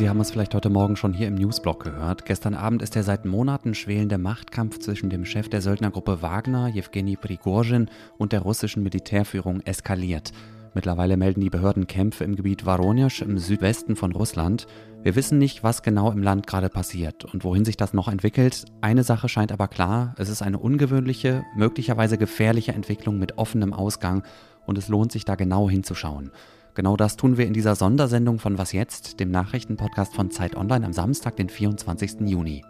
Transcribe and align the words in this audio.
Sie 0.00 0.08
haben 0.08 0.20
es 0.20 0.30
vielleicht 0.30 0.54
heute 0.54 0.70
Morgen 0.70 0.96
schon 0.96 1.12
hier 1.12 1.28
im 1.28 1.34
Newsblog 1.34 1.84
gehört. 1.84 2.24
Gestern 2.24 2.54
Abend 2.54 2.80
ist 2.80 2.94
der 2.94 3.02
seit 3.02 3.26
Monaten 3.26 3.74
schwelende 3.74 4.16
Machtkampf 4.16 4.78
zwischen 4.78 5.10
dem 5.10 5.26
Chef 5.26 5.50
der 5.50 5.60
Söldnergruppe 5.60 6.22
Wagner, 6.22 6.68
Jewgeni 6.68 7.16
Prigozhin, 7.16 7.90
und 8.16 8.32
der 8.32 8.40
russischen 8.40 8.82
Militärführung 8.82 9.60
eskaliert. 9.60 10.32
Mittlerweile 10.72 11.16
melden 11.16 11.40
die 11.40 11.50
Behörden 11.50 11.86
Kämpfe 11.86 12.24
im 12.24 12.36
Gebiet 12.36 12.64
Voronezh 12.64 13.20
im 13.20 13.36
Südwesten 13.38 13.96
von 13.96 14.12
Russland. 14.12 14.66
Wir 15.02 15.16
wissen 15.16 15.36
nicht, 15.38 15.64
was 15.64 15.82
genau 15.82 16.12
im 16.12 16.22
Land 16.22 16.46
gerade 16.46 16.68
passiert 16.68 17.24
und 17.24 17.42
wohin 17.42 17.64
sich 17.64 17.76
das 17.76 17.92
noch 17.92 18.08
entwickelt. 18.08 18.66
Eine 18.80 19.02
Sache 19.02 19.28
scheint 19.28 19.50
aber 19.50 19.66
klar, 19.66 20.14
es 20.16 20.28
ist 20.28 20.42
eine 20.42 20.58
ungewöhnliche, 20.58 21.42
möglicherweise 21.56 22.16
gefährliche 22.16 22.72
Entwicklung 22.72 23.18
mit 23.18 23.36
offenem 23.36 23.74
Ausgang 23.74 24.22
und 24.66 24.78
es 24.78 24.88
lohnt 24.88 25.12
sich 25.12 25.24
da 25.24 25.34
genau 25.34 25.68
hinzuschauen. 25.68 26.30
Genau 26.74 26.96
das 26.96 27.16
tun 27.16 27.36
wir 27.36 27.46
in 27.46 27.52
dieser 27.52 27.74
Sondersendung 27.74 28.38
von 28.38 28.56
Was 28.56 28.72
jetzt, 28.72 29.18
dem 29.18 29.30
Nachrichtenpodcast 29.30 30.14
von 30.14 30.30
Zeit 30.30 30.56
Online 30.56 30.86
am 30.86 30.92
Samstag, 30.92 31.36
den 31.36 31.48
24. 31.48 32.20
Juni. 32.20 32.64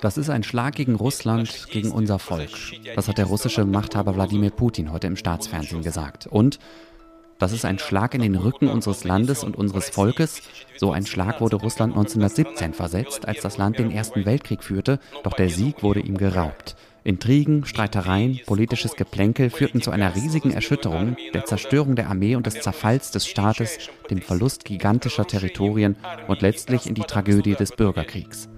Das 0.00 0.18
ist 0.18 0.30
ein 0.30 0.42
Schlag 0.42 0.74
gegen 0.74 0.94
Russland, 0.94 1.68
gegen 1.70 1.90
unser 1.90 2.18
Volk. 2.18 2.50
Das 2.96 3.06
hat 3.06 3.18
der 3.18 3.26
russische 3.26 3.64
Machthaber 3.64 4.14
Wladimir 4.14 4.50
Putin 4.50 4.92
heute 4.92 5.06
im 5.06 5.16
Staatsfernsehen 5.16 5.82
gesagt. 5.82 6.26
Und 6.26 6.58
das 7.38 7.52
ist 7.52 7.64
ein 7.64 7.78
Schlag 7.78 8.14
in 8.14 8.22
den 8.22 8.36
Rücken 8.36 8.68
unseres 8.68 9.04
Landes 9.04 9.42
und 9.42 9.56
unseres 9.56 9.90
Volkes. 9.90 10.42
So 10.76 10.92
ein 10.92 11.04
Schlag 11.04 11.40
wurde 11.40 11.56
Russland 11.56 11.92
1917 11.92 12.72
versetzt, 12.72 13.26
als 13.26 13.40
das 13.40 13.58
Land 13.58 13.78
den 13.78 13.90
Ersten 13.90 14.24
Weltkrieg 14.24 14.62
führte, 14.62 15.00
doch 15.22 15.32
der 15.32 15.50
Sieg 15.50 15.82
wurde 15.82 16.00
ihm 16.00 16.16
geraubt. 16.16 16.76
Intrigen, 17.04 17.64
Streitereien, 17.64 18.40
politisches 18.46 18.94
Geplänkel 18.94 19.50
führten 19.50 19.82
zu 19.82 19.90
einer 19.90 20.14
riesigen 20.14 20.52
Erschütterung, 20.52 21.16
der 21.34 21.44
Zerstörung 21.44 21.96
der 21.96 22.08
Armee 22.08 22.36
und 22.36 22.46
des 22.46 22.60
Zerfalls 22.60 23.10
des 23.10 23.26
Staates, 23.26 23.78
dem 24.10 24.20
Verlust 24.22 24.64
gigantischer 24.64 25.26
Territorien 25.26 25.96
und 26.28 26.42
letztlich 26.42 26.86
in 26.86 26.94
die 26.94 27.02
Tragödie 27.02 27.54
des 27.54 27.72
Bürgerkriegs. 27.72 28.48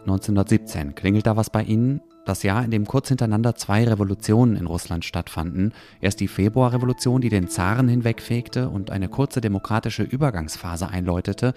1917, 0.00 0.94
klingelt 0.94 1.26
da 1.26 1.36
was 1.36 1.50
bei 1.50 1.62
Ihnen? 1.62 2.00
Das 2.26 2.42
Jahr, 2.42 2.64
in 2.64 2.70
dem 2.70 2.86
kurz 2.86 3.08
hintereinander 3.08 3.54
zwei 3.54 3.84
Revolutionen 3.84 4.56
in 4.56 4.66
Russland 4.66 5.04
stattfanden. 5.04 5.74
Erst 6.00 6.20
die 6.20 6.28
Februarrevolution, 6.28 7.20
die 7.20 7.28
den 7.28 7.48
Zaren 7.48 7.88
hinwegfegte 7.88 8.70
und 8.70 8.90
eine 8.90 9.08
kurze 9.08 9.42
demokratische 9.42 10.02
Übergangsphase 10.02 10.88
einläutete, 10.88 11.52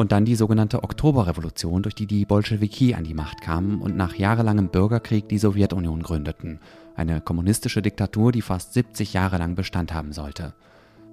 und 0.00 0.12
dann 0.12 0.24
die 0.24 0.34
sogenannte 0.34 0.82
Oktoberrevolution, 0.82 1.82
durch 1.82 1.94
die 1.94 2.06
die 2.06 2.24
Bolschewiki 2.24 2.94
an 2.94 3.04
die 3.04 3.12
Macht 3.12 3.42
kamen 3.42 3.82
und 3.82 3.98
nach 3.98 4.14
jahrelangem 4.14 4.68
Bürgerkrieg 4.68 5.28
die 5.28 5.36
Sowjetunion 5.36 6.02
gründeten. 6.02 6.58
Eine 6.96 7.20
kommunistische 7.20 7.82
Diktatur, 7.82 8.32
die 8.32 8.40
fast 8.40 8.72
70 8.72 9.12
Jahre 9.12 9.36
lang 9.36 9.56
Bestand 9.56 9.92
haben 9.92 10.14
sollte. 10.14 10.54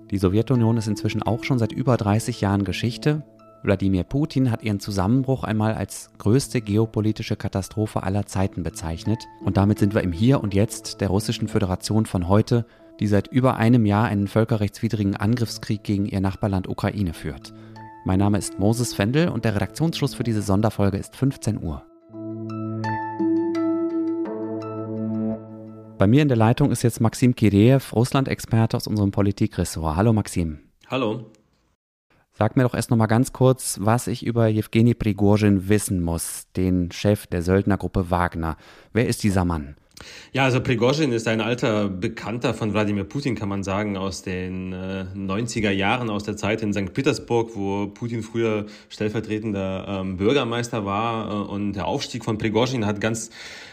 Die 0.09 0.17
Sowjetunion 0.17 0.77
ist 0.77 0.87
inzwischen 0.87 1.21
auch 1.21 1.43
schon 1.43 1.59
seit 1.59 1.73
über 1.73 1.97
30 1.97 2.39
Jahren 2.39 2.63
Geschichte. 2.63 3.23
Wladimir 3.61 4.03
Putin 4.05 4.51
hat 4.51 4.63
ihren 4.63 4.79
Zusammenbruch 4.79 5.43
einmal 5.43 5.73
als 5.73 6.09
größte 6.17 6.61
geopolitische 6.61 7.35
Katastrophe 7.35 8.03
aller 8.03 8.25
Zeiten 8.25 8.63
bezeichnet. 8.63 9.25
Und 9.43 9.57
damit 9.57 9.79
sind 9.79 9.95
wir 9.95 10.01
im 10.01 10.13
Hier 10.13 10.41
und 10.41 10.53
Jetzt 10.53 11.01
der 11.01 11.09
Russischen 11.09 11.49
Föderation 11.49 12.05
von 12.05 12.29
heute, 12.29 12.65
die 13.01 13.07
seit 13.07 13.27
über 13.27 13.57
einem 13.57 13.85
Jahr 13.85 14.05
einen 14.05 14.29
völkerrechtswidrigen 14.29 15.17
Angriffskrieg 15.17 15.83
gegen 15.83 16.05
ihr 16.05 16.21
Nachbarland 16.21 16.69
Ukraine 16.69 17.13
führt. 17.13 17.51
Mein 18.07 18.19
Name 18.19 18.37
ist 18.37 18.57
Moses 18.57 18.93
Fendel 18.93 19.27
und 19.27 19.43
der 19.43 19.53
Redaktionsschluss 19.53 20.15
für 20.15 20.23
diese 20.23 20.41
Sonderfolge 20.41 20.95
ist 20.95 21.13
15 21.17 21.61
Uhr. 21.61 21.83
Bei 25.97 26.07
mir 26.07 26.21
in 26.21 26.29
der 26.29 26.37
Leitung 26.37 26.71
ist 26.71 26.83
jetzt 26.83 27.01
Maxim 27.01 27.35
Kireev, 27.35 27.93
Russland-Experte 27.93 28.77
aus 28.77 28.87
unserem 28.87 29.11
Politikressort. 29.11 29.97
Hallo 29.97 30.13
Maxim. 30.13 30.59
Hallo. 30.87 31.29
Sag 32.31 32.55
mir 32.55 32.63
doch 32.63 32.75
erst 32.75 32.91
noch 32.91 32.97
mal 32.97 33.07
ganz 33.07 33.33
kurz, 33.33 33.77
was 33.81 34.07
ich 34.07 34.25
über 34.25 34.47
Jewgeni 34.47 34.93
Prigozhin 34.93 35.67
wissen 35.67 36.01
muss, 36.01 36.47
den 36.55 36.93
Chef 36.93 37.27
der 37.27 37.41
Söldnergruppe 37.41 38.09
Wagner. 38.09 38.55
Wer 38.93 39.09
ist 39.09 39.21
dieser 39.23 39.43
Mann? 39.43 39.75
Ja, 40.31 40.43
also 40.43 40.61
Prigozhin 40.61 41.11
ist 41.11 41.27
ein 41.27 41.41
alter 41.41 41.89
Bekannter 41.89 42.53
von 42.53 42.73
Wladimir 42.73 43.03
Putin, 43.03 43.35
kann 43.35 43.49
man 43.49 43.63
sagen, 43.63 43.97
aus 43.97 44.21
den 44.21 44.73
äh, 44.73 45.05
90er 45.15 45.71
Jahren, 45.71 46.09
aus 46.09 46.23
der 46.23 46.37
Zeit 46.37 46.61
in 46.61 46.73
St. 46.73 46.93
Petersburg, 46.93 47.51
wo 47.55 47.87
Putin 47.87 48.21
früher 48.21 48.65
stellvertretender 48.89 49.85
ähm, 49.87 50.17
Bürgermeister 50.17 50.85
war. 50.85 51.31
Äh, 51.31 51.51
und 51.51 51.73
der 51.73 51.87
Aufstieg 51.87 52.25
von 52.25 52.37
Prigozhin 52.37 52.85
hat 52.85 53.01
ganz 53.01 53.31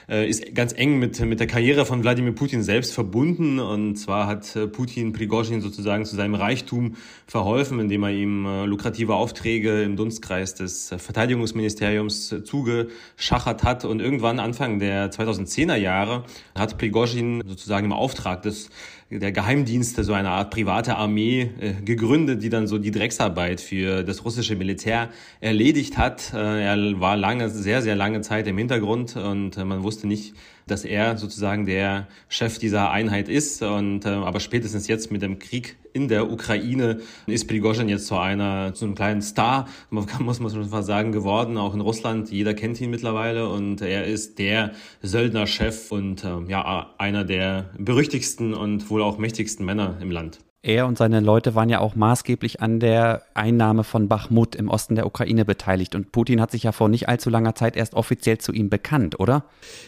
äh, 0.09 0.29
ist 0.29 0.55
ganz 0.55 0.73
eng 0.73 0.99
mit, 0.99 1.21
mit 1.21 1.41
der 1.41 1.47
Karriere 1.47 1.87
von 1.87 2.03
Wladimir 2.03 2.33
Putin 2.33 2.63
selbst 2.63 2.93
verbunden. 2.93 3.59
Und 3.59 3.97
zwar 3.97 4.27
hat 4.27 4.55
äh, 4.57 4.67
Putin 4.67 5.13
Prigozhin 5.13 5.61
sozusagen 5.61 6.05
zu 6.05 6.17
seinem 6.17 6.35
Reichtum 6.35 6.97
verholfen, 7.27 7.81
indem 7.81 8.03
er 8.03 8.11
ihm 8.11 8.47
äh, 8.47 8.65
lukrative 8.67 9.15
Aufträge 9.15 9.83
im 9.83 9.97
Dunstkreis 9.97 10.55
des 10.55 10.95
Verteidigungsministeriums 10.97 12.35
zugeschachert 12.45 13.63
hat. 13.65 13.85
Und 13.85 14.01
irgendwann 14.01 14.39
Anfang 14.39 14.79
der 14.79 15.11
2010er 15.11 15.77
Jahre 15.77 16.25
hat 16.55 16.79
Prigozhin 16.79 17.43
sozusagen 17.47 17.87
im 17.87 17.93
Auftrag 17.93 18.43
des 18.43 18.71
der 19.11 19.33
Geheimdienste, 19.33 20.03
so 20.03 20.13
eine 20.13 20.31
Art 20.31 20.51
private 20.51 20.97
Armee 20.97 21.51
äh, 21.61 21.75
gegründet, 21.85 22.43
die 22.43 22.49
dann 22.49 22.67
so 22.67 22.79
die 22.79 22.91
Drecksarbeit 22.91 23.61
für 23.61 24.03
das 24.03 24.25
russische 24.25 24.57
Militär 24.57 25.11
erledigt 25.41 25.97
hat. 25.99 26.33
Äh, 26.33 26.65
er 26.65 27.01
war 27.01 27.17
lange, 27.17 27.49
sehr, 27.51 27.83
sehr 27.83 27.95
lange 27.95 28.23
Zeit 28.23 28.47
im 28.47 28.59
Hintergrund 28.59 29.17
und 29.17 29.57
äh, 29.57 29.65
man 29.65 29.83
wusste 29.83 29.94
nicht, 30.03 30.35
dass 30.67 30.85
er 30.85 31.17
sozusagen 31.17 31.67
der 31.67 32.09
Chef 32.29 32.59
dieser 32.59 32.91
Einheit 32.91 33.29
ist. 33.29 33.63
Und 33.63 34.05
äh, 34.05 34.09
aber 34.09 34.41
spätestens 34.41 34.89
jetzt 34.89 35.13
mit 35.13 35.23
dem 35.23 35.39
Krieg 35.39 35.77
in 35.93 36.09
der 36.09 36.31
Ukraine 36.31 37.01
ist 37.27 37.47
Prigozhin 37.47 37.89
jetzt 37.89 38.07
zu 38.07 38.17
einer 38.17 38.75
zu 38.75 38.85
einem 38.85 38.95
kleinen 38.95 39.23
Star, 39.23 39.69
muss 39.91 40.41
man 40.41 40.51
schon 40.51 40.69
fast 40.69 40.89
sagen, 40.89 41.13
geworden, 41.13 41.57
auch 41.59 41.75
in 41.75 41.81
Russland. 41.81 42.31
Jeder 42.31 42.55
kennt 42.55 42.81
ihn 42.81 42.91
mittlerweile 42.91 43.49
und 43.49 43.81
er 43.83 44.05
ist 44.07 44.39
der 44.39 44.73
Söldnerchef 45.03 45.93
und 45.93 46.25
äh, 46.25 46.41
ja 46.49 46.95
einer 46.99 47.25
der 47.25 47.71
berüchtigsten 47.79 48.55
und 48.55 48.91
wohl 48.91 49.03
auch 49.03 49.19
mächtigsten 49.19 49.65
Männer 49.65 49.99
im 50.01 50.11
Land. 50.11 50.41
Er 50.67 50.87
und 50.87 50.97
seine 50.97 51.21
Leute 51.21 51.55
waren 51.55 51.69
ja 51.69 51.81
auch 51.81 51.95
maßgeblich 51.95 52.63
an 52.63 52.81
der 52.81 53.21
Einnahme 53.35 53.85
von 53.85 54.09
Bachmut 54.09 54.55
im 54.55 54.71
Osten 54.71 54.95
der 54.95 55.05
Ukraine 55.05 55.45
beteiligt. 55.45 55.95
Und 55.95 56.11
Putin 56.11 56.41
hat 56.41 56.53
sich 56.53 56.63
ja 56.63 56.73
vor 56.73 56.89
nicht 56.89 57.07
allzu 57.07 57.29
langer 57.29 57.55
Zeit 57.55 57.77
erst 57.77 57.93
offiziell 57.93 58.39
zu 58.39 58.51
ihm 58.51 58.71
bekannt, 58.71 59.21
oder? 59.21 59.45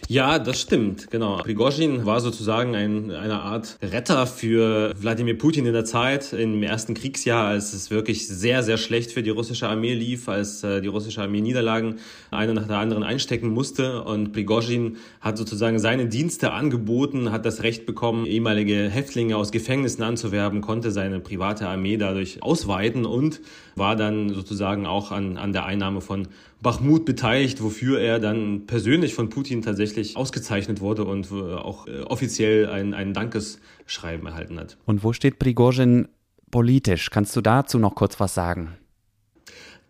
Ja, 0.06 0.38
das 0.38 0.60
stimmt, 0.60 1.10
genau. 1.10 1.38
Prigozhin 1.38 2.04
war 2.04 2.20
sozusagen 2.20 2.76
ein, 2.76 3.10
eine 3.10 3.40
Art 3.40 3.78
Retter 3.80 4.26
für 4.26 4.92
Wladimir 5.00 5.38
Putin 5.38 5.64
in 5.64 5.72
der 5.72 5.86
Zeit, 5.86 6.34
im 6.34 6.62
ersten 6.62 6.92
Kriegsjahr, 6.92 7.46
als 7.46 7.72
es 7.72 7.90
wirklich 7.90 8.28
sehr, 8.28 8.62
sehr 8.62 8.76
schlecht 8.76 9.12
für 9.12 9.22
die 9.22 9.30
russische 9.30 9.68
Armee 9.68 9.94
lief, 9.94 10.28
als 10.28 10.62
äh, 10.62 10.82
die 10.82 10.88
russische 10.88 11.22
Armee 11.22 11.40
Niederlagen 11.40 11.96
eine 12.30 12.52
nach 12.52 12.66
der 12.66 12.76
anderen 12.76 13.02
einstecken 13.02 13.48
musste. 13.48 14.02
Und 14.02 14.34
Prigozhin 14.34 14.98
hat 15.22 15.38
sozusagen 15.38 15.78
seine 15.78 16.04
Dienste 16.04 16.52
angeboten, 16.52 17.32
hat 17.32 17.46
das 17.46 17.62
Recht 17.62 17.86
bekommen, 17.86 18.26
ehemalige 18.26 18.90
Häftlinge 18.90 19.38
aus 19.38 19.52
Gefängnissen 19.52 20.02
anzuwerben, 20.02 20.65
konnte 20.66 20.90
seine 20.90 21.20
private 21.20 21.68
Armee 21.68 21.96
dadurch 21.96 22.42
ausweiten 22.42 23.06
und 23.06 23.40
war 23.76 23.96
dann 23.96 24.30
sozusagen 24.30 24.86
auch 24.86 25.12
an, 25.12 25.38
an 25.38 25.52
der 25.52 25.64
Einnahme 25.64 26.00
von 26.00 26.28
Bachmut 26.60 27.04
beteiligt, 27.04 27.62
wofür 27.62 28.00
er 28.00 28.18
dann 28.18 28.66
persönlich 28.66 29.14
von 29.14 29.28
Putin 29.28 29.62
tatsächlich 29.62 30.16
ausgezeichnet 30.16 30.80
wurde 30.80 31.04
und 31.04 31.30
äh, 31.30 31.34
auch 31.34 31.86
äh, 31.86 32.00
offiziell 32.00 32.68
ein, 32.68 32.92
ein 32.92 33.14
Dankesschreiben 33.14 34.26
erhalten 34.26 34.58
hat. 34.58 34.76
Und 34.86 35.04
wo 35.04 35.12
steht 35.12 35.38
Prigozhin 35.38 36.08
politisch? 36.50 37.10
Kannst 37.10 37.36
du 37.36 37.40
dazu 37.40 37.78
noch 37.78 37.94
kurz 37.94 38.18
was 38.18 38.34
sagen? 38.34 38.76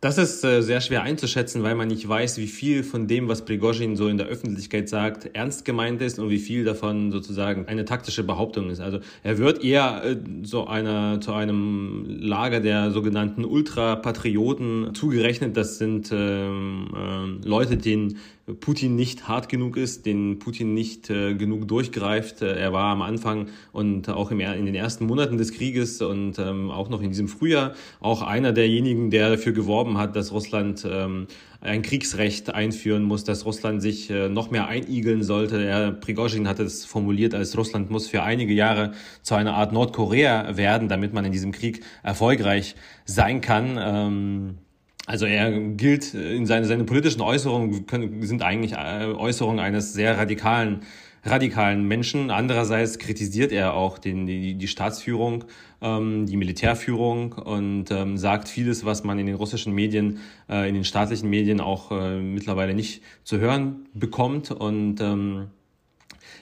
Das 0.03 0.19
ist 0.19 0.45
äh, 0.45 0.61
sehr 0.61 0.83
schwer 0.83 1.03
einzuschätzen, 1.03 1.63
weil 1.63 1.75
man 1.75 1.89
nicht 1.89 2.07
weiß, 2.07 2.37
wie 2.37 2.49
viel 2.49 2.83
von 2.83 3.07
dem, 3.07 3.29
was 3.29 3.47
Prigozhin 3.47 3.97
so 3.97 4.09
in 4.09 4.19
der 4.19 4.27
Öffentlichkeit 4.27 4.91
sagt, 4.91 5.31
ernst 5.35 5.65
gemeint 5.65 6.03
ist 6.03 6.19
und 6.19 6.29
wie 6.29 6.39
viel 6.39 6.65
davon 6.65 7.11
sozusagen 7.11 7.67
eine 7.67 7.87
taktische 7.87 8.23
Behauptung 8.23 8.69
ist. 8.69 8.81
Also 8.81 9.01
er 9.23 9.39
wird 9.39 9.65
eher 9.65 10.03
äh, 10.05 10.17
so 10.43 10.67
einer, 10.67 11.23
zu 11.23 11.33
einem 11.33 12.05
Lager 12.09 12.61
der 12.61 12.91
sogenannten 12.91 13.47
Ultrapatrioten 13.47 14.95
zugerechnet. 14.95 15.57
Das 15.57 15.79
sind 15.79 16.11
ähm, 16.13 17.41
äh, 17.43 17.49
Leute, 17.49 17.79
denen 17.79 18.19
Putin 18.61 18.95
nicht 18.95 19.27
hart 19.27 19.49
genug 19.49 19.77
ist, 19.77 20.07
den 20.07 20.39
Putin 20.39 20.73
nicht 20.73 21.11
äh, 21.11 21.35
genug 21.35 21.67
durchgreift. 21.67 22.43
Äh, 22.43 22.57
er 22.57 22.73
war 22.73 22.93
am 22.93 23.03
Anfang 23.03 23.49
und 23.73 24.09
auch 24.09 24.31
im, 24.31 24.39
in 24.39 24.67
den 24.67 24.75
ersten 24.77 25.07
Monaten 25.07 25.37
des 25.37 25.53
Krieges 25.53 26.01
und 26.01 26.39
ähm, 26.39 26.71
auch 26.71 26.89
noch 26.89 27.03
in 27.03 27.09
diesem 27.09 27.27
Frühjahr 27.27 27.75
auch 27.99 28.23
einer 28.23 28.53
derjenigen, 28.53 29.11
der 29.11 29.31
dafür 29.31 29.53
geworben 29.53 29.99
hat, 29.99 30.15
dass 30.15 30.31
Russland 30.31 30.87
ähm, 30.89 31.27
ein 31.61 31.83
Kriegsrecht 31.83 32.55
einführen 32.55 33.03
muss, 33.03 33.25
dass 33.25 33.45
Russland 33.45 33.83
sich 33.83 34.11
äh, 34.11 34.29
noch 34.29 34.53
mehr 34.53 34.69
einigeln 34.69 35.25
sollte. 35.25 35.65
Er, 35.65 35.91
Prigozhin 35.91 36.47
hat 36.47 36.61
es 36.61 36.85
formuliert, 36.85 37.35
als 37.35 37.59
Russland 37.59 37.91
muss 37.91 38.07
für 38.07 38.23
einige 38.23 38.55
Jahre 38.55 38.93
zu 39.23 39.35
einer 39.35 39.55
Art 39.55 39.73
Nordkorea 39.73 40.57
werden, 40.57 40.89
damit 40.89 41.13
man 41.13 41.25
in 41.25 41.33
diesem 41.33 41.51
Krieg 41.51 41.83
erfolgreich 42.05 42.77
sein 43.07 43.41
kann. 43.41 43.77
Ähm, 43.81 44.59
also 45.07 45.25
er 45.27 45.53
gilt 45.53 46.15
in 46.15 46.47
seine, 46.47 46.67
seine 46.67 46.85
politischen 46.85 47.21
Äußerungen 47.23 47.87
können, 47.87 48.23
sind 48.23 48.43
eigentlich 48.43 48.73
äh, 48.73 49.07
Äußerungen 49.07 49.61
eines 49.61 49.93
sehr 49.93 50.19
radikalen 50.19 50.83
radikalen 51.27 51.87
Menschen. 51.87 52.31
Andererseits 52.31 52.99
kritisiert 52.99 53.53
er 53.53 53.75
auch 53.75 53.99
den, 53.99 54.27
die, 54.27 54.55
die 54.55 54.69
Staatsführung, 54.69 55.45
ähm, 55.83 56.27
die 56.27 56.37
Militärführung 56.37 57.33
und 57.33 57.91
ähm, 57.91 58.17
sagt 58.17 58.49
vieles, 58.49 58.85
was 58.85 59.05
man 59.05 59.19
in 59.19 59.27
den 59.27 59.35
russischen 59.35 59.75
Medien, 59.75 60.21
äh, 60.49 60.69
in 60.69 60.75
den 60.75 60.85
staatlichen 60.85 61.29
Medien 61.29 61.61
auch 61.61 61.91
äh, 61.91 62.21
mittlerweile 62.21 62.75
nicht 62.75 63.03
zu 63.25 63.39
hören 63.39 63.89
bekommt. 63.93 64.51
Und 64.51 65.01
ähm, 65.01 65.49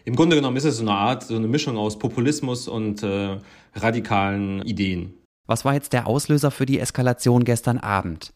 im 0.05 0.17
Grunde 0.17 0.37
genommen 0.37 0.57
ist 0.57 0.65
es 0.65 0.77
so 0.77 0.83
eine 0.83 0.93
Art, 0.93 1.25
so 1.25 1.37
eine 1.37 1.49
Mischung 1.49 1.77
aus 1.77 1.99
Populismus 1.99 2.69
und 2.69 3.03
äh, 3.03 3.39
radikalen 3.75 4.63
Ideen. 4.63 5.15
Was 5.47 5.65
war 5.65 5.75
jetzt 5.75 5.93
der 5.93 6.07
Auslöser 6.07 6.51
für 6.51 6.67
die 6.67 6.79
Eskalation 6.79 7.45
gestern 7.45 7.79
Abend? 7.79 8.33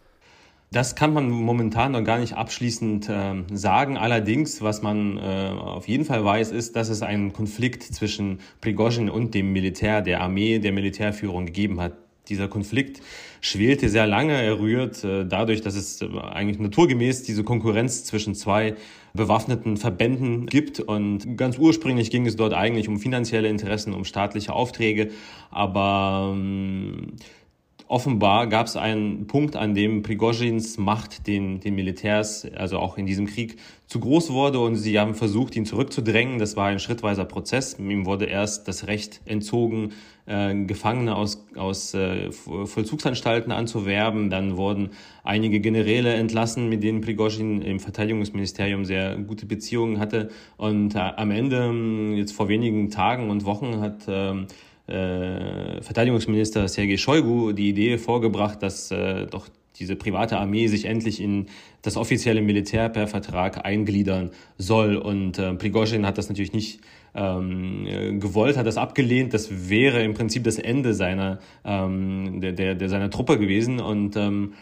Das 0.71 0.95
kann 0.95 1.15
man 1.15 1.31
momentan 1.31 1.93
noch 1.93 2.05
gar 2.05 2.19
nicht 2.19 2.35
abschließend 2.35 3.09
äh, 3.09 3.35
sagen. 3.55 3.97
Allerdings, 3.97 4.61
was 4.61 4.83
man 4.83 5.17
äh, 5.17 5.51
auf 5.51 5.89
jeden 5.89 6.05
Fall 6.05 6.23
weiß, 6.23 6.51
ist, 6.51 6.77
dass 6.77 6.91
es 6.91 7.01
einen 7.01 7.33
Konflikt 7.33 7.83
zwischen 7.83 8.41
Prigozhin 8.61 9.09
und 9.09 9.35
dem 9.35 9.53
Militär, 9.53 10.03
der 10.03 10.21
Armee, 10.21 10.59
der 10.59 10.73
Militärführung 10.73 11.47
gegeben 11.47 11.81
hat. 11.81 11.95
Dieser 12.29 12.49
Konflikt 12.49 13.01
schwelte 13.41 13.89
sehr 13.89 14.07
lange. 14.07 14.35
Er 14.35 14.59
rührt 14.59 15.03
äh, 15.05 15.25
dadurch, 15.25 15.63
dass 15.63 15.75
es 15.75 16.03
äh, 16.03 16.07
eigentlich 16.19 16.59
naturgemäß 16.59 17.23
diese 17.23 17.45
Konkurrenz 17.45 18.05
zwischen 18.05 18.35
zwei 18.35 18.75
bewaffneten 19.15 19.79
Verbänden 19.79 20.45
gibt. 20.45 20.81
Und 20.81 21.39
ganz 21.39 21.57
ursprünglich 21.57 22.11
ging 22.11 22.27
es 22.27 22.37
dort 22.37 22.53
eigentlich 22.53 22.89
um 22.89 22.99
finanzielle 22.99 23.49
Interessen, 23.49 23.95
um 23.95 24.05
staatliche 24.05 24.53
Aufträge. 24.53 25.13
Aber 25.51 26.35
ähm, 26.35 27.15
offenbar 27.89 28.47
gab 28.47 28.67
es 28.67 28.77
einen 28.77 29.27
Punkt, 29.27 29.57
an 29.57 29.75
dem 29.75 30.03
Prigozhins 30.03 30.79
Macht 30.79 31.27
den, 31.27 31.61
den 31.61 31.75
Militärs, 31.75 32.47
also 32.55 32.79
auch 32.79 32.99
in 32.99 33.07
diesem 33.07 33.27
Krieg, 33.27 33.57
zu 33.87 34.01
groß 34.01 34.31
wurde 34.35 34.61
und 34.61 34.77
sie 34.77 34.99
haben 34.99 35.15
versucht, 35.15 35.57
ihn 35.57 35.65
zurückzudrängen. 35.65 36.39
Das 36.39 36.57
war 36.57 36.67
ein 36.67 36.79
schrittweiser 36.79 37.25
Prozess. 37.25 37.79
Ihm 37.79 38.05
wurde 38.05 38.27
erst 38.27 38.69
das 38.69 38.87
Recht 38.87 39.23
entzogen, 39.25 39.93
äh, 40.27 40.55
Gefangene 40.67 41.17
aus, 41.17 41.47
aus 41.57 41.95
äh, 41.95 42.31
Vollzugsanstalten 42.31 43.51
anzuwerben. 43.51 44.29
Dann 44.29 44.59
wurden 44.59 44.91
einige 45.25 45.61
Generäle 45.61 46.13
entlassen, 46.13 46.69
mit 46.69 46.83
denen 46.83 47.01
Prigozhin 47.01 47.63
im 47.63 47.81
Verteidigungsministerium 47.81 48.85
sehr 48.85 49.17
gute 49.17 49.47
Beziehungen 49.47 49.99
hatte. 49.99 50.29
Und 50.59 50.95
äh, 50.95 50.99
am 50.99 51.31
Ende, 51.31 52.15
jetzt 52.15 52.33
vor 52.33 52.49
wenigen 52.49 52.91
Tagen 52.91 53.31
und 53.31 53.47
Wochen, 53.47 53.81
hat 53.81 54.07
äh, 54.07 54.35
äh, 54.89 55.83
Verteidigungsminister 55.83 56.67
Sergei 56.69 56.97
Shoigu 56.97 57.53
die 57.53 57.69
Idee 57.69 57.99
vorgebracht, 57.99 58.63
dass 58.63 58.91
äh, 58.91 59.27
doch 59.27 59.49
diese 59.79 59.97
private 59.97 60.39
Armee 60.39 60.67
sich 60.67 60.87
endlich 60.87 61.21
in 61.21 61.47
das 61.83 61.97
offizielle 61.97 62.43
Militär 62.43 62.89
per 62.89 63.07
Vertrag 63.07 63.65
eingliedern 63.65 64.31
soll. 64.57 64.97
Und 64.97 65.39
äh, 65.39 65.55
Prigozhin 65.55 66.05
hat 66.05 66.19
das 66.19 66.29
natürlich 66.29 66.53
nicht 66.53 66.81
ähm, 67.15 68.19
gewollt, 68.21 68.57
hat 68.57 68.67
das 68.67 68.77
abgelehnt. 68.77 69.35
Das 69.35 69.71
wäre 69.71 70.03
im 70.03 70.15
Prinzip 70.15 70.45
das 70.45 70.59
Ende 70.59 70.95
seiner, 70.95 71.39
ähm, 71.65 72.41
der, 72.41 72.53
der, 72.53 72.75
der 72.75 72.89
seiner 72.89 73.11
Truppe 73.11 73.39
gewesen. 73.39 73.81
Und 73.81 74.17
ähm, 74.17 74.55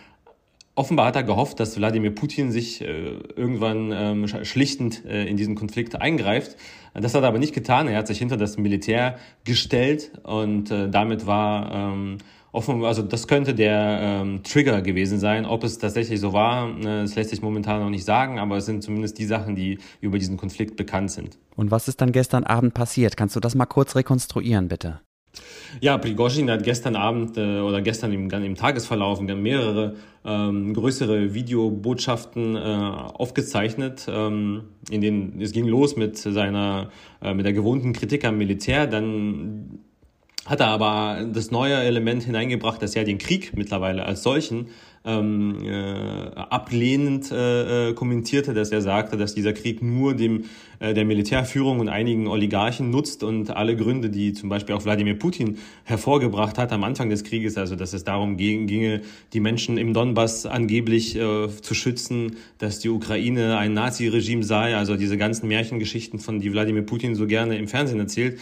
Offenbar 0.78 1.06
hat 1.06 1.16
er 1.16 1.22
gehofft, 1.22 1.58
dass 1.58 1.78
Wladimir 1.78 2.14
Putin 2.14 2.52
sich 2.52 2.82
äh, 2.82 3.16
irgendwann 3.34 3.92
ähm, 3.92 4.28
schlichtend 4.44 5.06
äh, 5.06 5.24
in 5.24 5.38
diesen 5.38 5.54
Konflikt 5.54 5.98
eingreift. 5.98 6.56
Das 6.92 7.14
hat 7.14 7.22
er 7.22 7.28
aber 7.28 7.38
nicht 7.38 7.54
getan. 7.54 7.88
Er 7.88 7.96
hat 7.96 8.06
sich 8.06 8.18
hinter 8.18 8.36
das 8.36 8.58
Militär 8.58 9.16
gestellt 9.44 10.12
und 10.22 10.70
äh, 10.70 10.90
damit 10.90 11.26
war 11.26 11.72
ähm, 11.72 12.18
offen, 12.52 12.84
also 12.84 13.00
das 13.00 13.26
könnte 13.26 13.54
der 13.54 14.00
ähm, 14.02 14.42
Trigger 14.42 14.82
gewesen 14.82 15.18
sein. 15.18 15.46
Ob 15.46 15.64
es 15.64 15.78
tatsächlich 15.78 16.20
so 16.20 16.34
war, 16.34 16.68
äh, 16.78 16.82
das 16.82 17.14
lässt 17.14 17.30
sich 17.30 17.40
momentan 17.40 17.80
noch 17.80 17.90
nicht 17.90 18.04
sagen, 18.04 18.38
aber 18.38 18.58
es 18.58 18.66
sind 18.66 18.82
zumindest 18.82 19.18
die 19.18 19.24
Sachen, 19.24 19.56
die 19.56 19.78
über 20.02 20.18
diesen 20.18 20.36
Konflikt 20.36 20.76
bekannt 20.76 21.10
sind. 21.10 21.38
Und 21.54 21.70
was 21.70 21.88
ist 21.88 22.02
dann 22.02 22.12
gestern 22.12 22.44
Abend 22.44 22.74
passiert? 22.74 23.16
Kannst 23.16 23.34
du 23.34 23.40
das 23.40 23.54
mal 23.54 23.64
kurz 23.64 23.96
rekonstruieren, 23.96 24.68
bitte? 24.68 25.00
Ja, 25.80 25.98
Prigozhin 25.98 26.50
hat 26.50 26.62
gestern 26.64 26.96
Abend 26.96 27.36
äh, 27.36 27.60
oder 27.60 27.82
gestern 27.82 28.12
im, 28.12 28.30
im 28.30 28.54
Tagesverlauf 28.54 29.20
mehrere 29.20 29.96
ähm, 30.24 30.74
größere 30.74 31.34
Videobotschaften 31.34 32.56
äh, 32.56 32.58
aufgezeichnet, 32.58 34.06
ähm, 34.08 34.64
in 34.90 35.00
denen 35.00 35.40
es 35.40 35.52
ging 35.52 35.66
los 35.66 35.96
mit 35.96 36.16
seiner 36.16 36.90
äh, 37.22 37.34
mit 37.34 37.44
der 37.44 37.52
gewohnten 37.52 37.92
Kritik 37.92 38.24
am 38.24 38.38
Militär, 38.38 38.86
dann 38.86 39.80
hat 40.46 40.60
er 40.60 40.68
aber 40.68 41.26
das 41.32 41.50
neue 41.50 41.74
Element 41.74 42.22
hineingebracht, 42.22 42.80
dass 42.80 42.94
er 42.94 43.04
den 43.04 43.18
Krieg 43.18 43.56
mittlerweile 43.56 44.06
als 44.06 44.22
solchen 44.22 44.68
ähm, 45.06 45.58
äh, 45.62 46.34
ablehnend 46.34 47.30
äh, 47.30 47.90
äh, 47.90 47.94
kommentierte, 47.94 48.52
dass 48.54 48.70
er 48.72 48.82
sagte, 48.82 49.16
dass 49.16 49.34
dieser 49.34 49.52
Krieg 49.52 49.80
nur 49.80 50.14
dem 50.14 50.44
äh, 50.80 50.94
der 50.94 51.04
Militärführung 51.04 51.78
und 51.78 51.88
einigen 51.88 52.26
Oligarchen 52.26 52.90
nutzt 52.90 53.22
und 53.22 53.56
alle 53.56 53.76
Gründe, 53.76 54.10
die 54.10 54.32
zum 54.32 54.48
Beispiel 54.48 54.74
auch 54.74 54.84
Wladimir 54.84 55.16
Putin 55.18 55.58
hervorgebracht 55.84 56.58
hat 56.58 56.72
am 56.72 56.82
Anfang 56.82 57.08
des 57.08 57.22
Krieges, 57.22 57.56
also 57.56 57.76
dass 57.76 57.92
es 57.92 58.02
darum 58.02 58.36
ginge, 58.36 59.02
die 59.32 59.40
Menschen 59.40 59.78
im 59.78 59.94
Donbass 59.94 60.44
angeblich 60.44 61.16
äh, 61.16 61.48
zu 61.48 61.74
schützen, 61.74 62.36
dass 62.58 62.80
die 62.80 62.88
Ukraine 62.88 63.56
ein 63.58 63.74
Nazi-Regime 63.74 64.42
sei, 64.42 64.76
also 64.76 64.96
diese 64.96 65.16
ganzen 65.16 65.46
Märchengeschichten, 65.48 66.18
von 66.18 66.40
die 66.40 66.52
Wladimir 66.52 66.82
Putin 66.82 67.14
so 67.14 67.26
gerne 67.26 67.56
im 67.56 67.68
Fernsehen 67.68 68.00
erzählt, 68.00 68.40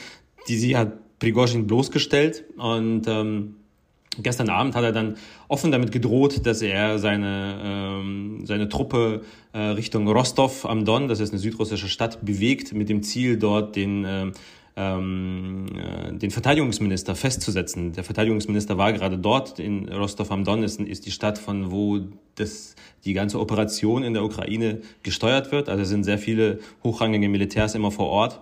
die 0.48 0.56
sie 0.56 0.76
hat 0.76 1.18
Prigozhin 1.18 1.66
bloßgestellt 1.66 2.44
und 2.56 3.06
ähm, 3.06 3.56
Gestern 4.22 4.48
Abend 4.48 4.74
hat 4.74 4.84
er 4.84 4.92
dann 4.92 5.16
offen 5.48 5.72
damit 5.72 5.92
gedroht, 5.92 6.46
dass 6.46 6.62
er 6.62 6.98
seine, 6.98 7.60
ähm, 7.62 8.46
seine 8.46 8.68
Truppe 8.68 9.22
äh, 9.52 9.58
Richtung 9.58 10.08
Rostov 10.08 10.66
am 10.66 10.84
Don, 10.84 11.08
das 11.08 11.20
ist 11.20 11.30
eine 11.30 11.38
südrussische 11.38 11.88
Stadt, 11.88 12.24
bewegt, 12.24 12.72
mit 12.72 12.88
dem 12.88 13.02
Ziel, 13.02 13.38
dort 13.38 13.76
den, 13.76 14.04
äh, 14.04 14.32
ähm, 14.76 15.66
äh, 15.76 16.12
den 16.12 16.30
Verteidigungsminister 16.30 17.14
festzusetzen. 17.14 17.92
Der 17.92 18.04
Verteidigungsminister 18.04 18.78
war 18.78 18.92
gerade 18.92 19.18
dort, 19.18 19.58
in 19.58 19.88
Rostov 19.88 20.30
am 20.30 20.44
Don 20.44 20.62
ist, 20.62 20.80
ist 20.80 21.06
die 21.06 21.10
Stadt, 21.10 21.38
von 21.38 21.70
wo 21.70 22.00
das, 22.34 22.74
die 23.04 23.12
ganze 23.12 23.40
Operation 23.40 24.02
in 24.02 24.14
der 24.14 24.24
Ukraine 24.24 24.80
gesteuert 25.02 25.52
wird. 25.52 25.68
Also 25.68 25.84
sind 25.84 26.04
sehr 26.04 26.18
viele 26.18 26.60
hochrangige 26.82 27.28
Militärs 27.28 27.74
immer 27.74 27.90
vor 27.90 28.08
Ort. 28.08 28.40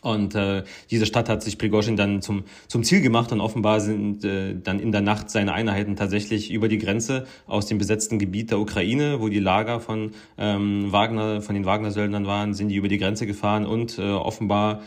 Und 0.00 0.36
äh, 0.36 0.62
diese 0.90 1.06
Stadt 1.06 1.28
hat 1.28 1.42
sich 1.42 1.58
Prigozhin 1.58 1.96
dann 1.96 2.22
zum, 2.22 2.44
zum 2.68 2.84
Ziel 2.84 3.00
gemacht 3.00 3.32
und 3.32 3.40
offenbar 3.40 3.80
sind 3.80 4.24
äh, 4.24 4.54
dann 4.54 4.78
in 4.78 4.92
der 4.92 5.00
Nacht 5.00 5.28
seine 5.28 5.52
Einheiten 5.52 5.96
tatsächlich 5.96 6.52
über 6.52 6.68
die 6.68 6.78
Grenze 6.78 7.26
aus 7.48 7.66
dem 7.66 7.78
besetzten 7.78 8.20
Gebiet 8.20 8.52
der 8.52 8.60
Ukraine, 8.60 9.20
wo 9.20 9.28
die 9.28 9.40
Lager 9.40 9.80
von 9.80 10.12
ähm, 10.36 10.92
Wagner, 10.92 11.42
von 11.42 11.54
den 11.56 11.64
Wagner-Söldnern 11.64 12.26
waren, 12.26 12.54
sind 12.54 12.68
die 12.68 12.76
über 12.76 12.88
die 12.88 12.98
Grenze 12.98 13.26
gefahren 13.26 13.66
und 13.66 13.98
äh, 13.98 14.02
offenbar 14.02 14.82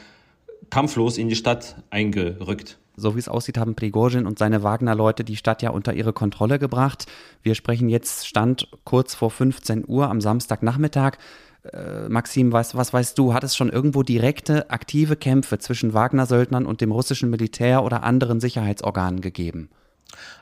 kampflos 0.69 1.17
in 1.17 1.27
die 1.27 1.35
Stadt 1.35 1.75
eingerückt. 1.89 2.77
So 2.95 3.15
wie 3.15 3.19
es 3.19 3.29
aussieht, 3.29 3.57
haben 3.57 3.75
Prigozhin 3.75 4.25
und 4.25 4.37
seine 4.39 4.63
Wagner-Leute 4.63 5.23
die 5.23 5.35
Stadt 5.35 5.61
ja 5.61 5.71
unter 5.71 5.93
ihre 5.93 6.13
Kontrolle 6.13 6.59
gebracht. 6.59 7.05
Wir 7.41 7.55
sprechen 7.55 7.89
jetzt 7.89 8.27
Stand 8.27 8.67
kurz 8.83 9.15
vor 9.15 9.31
15 9.31 9.85
Uhr 9.87 10.09
am 10.09 10.21
Samstagnachmittag. 10.21 11.17
Äh, 11.63 12.09
Maxim, 12.09 12.51
was, 12.51 12.75
was 12.75 12.91
weißt 12.91 13.17
du, 13.17 13.33
hat 13.33 13.43
es 13.43 13.55
schon 13.55 13.69
irgendwo 13.69 14.03
direkte, 14.03 14.69
aktive 14.71 15.15
Kämpfe 15.15 15.59
zwischen 15.59 15.93
Wagner-Söldnern 15.93 16.65
und 16.65 16.81
dem 16.81 16.91
russischen 16.91 17.29
Militär 17.29 17.83
oder 17.83 18.03
anderen 18.03 18.39
Sicherheitsorganen 18.39 19.21
gegeben? 19.21 19.69